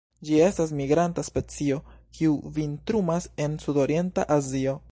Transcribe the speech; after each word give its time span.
Ĝi 0.27 0.37
estas 0.43 0.71
migranta 0.77 1.25
specio, 1.27 1.77
kiu 2.19 2.33
vintrumas 2.55 3.29
en 3.47 3.59
sudorienta 3.67 4.27
Azio. 4.37 4.75